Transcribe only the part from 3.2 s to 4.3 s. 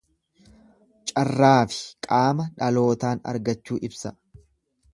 argachuu ibsa.